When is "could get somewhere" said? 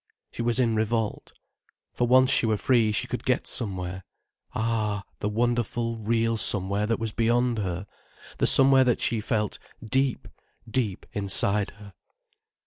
3.05-4.03